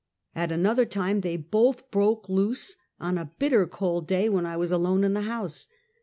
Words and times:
At 0.33 0.51
another 0.51 0.85
time, 0.85 1.21
they 1.21 1.37
both 1.37 1.91
broke 1.91 2.27
loose, 2.27 2.75
on 2.99 3.19
a 3.19 3.33
bitter 3.37 3.67
cold 3.67 4.07
day 4.07 4.29
when 4.29 4.47
I 4.47 4.57
was 4.57 4.71
alone 4.71 5.03
in 5.03 5.13
the 5.13 5.21
house. 5.29 5.67